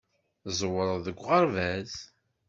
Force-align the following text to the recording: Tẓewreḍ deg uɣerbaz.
Tẓewreḍ 0.43 0.97
deg 1.05 1.17
uɣerbaz. 1.21 1.93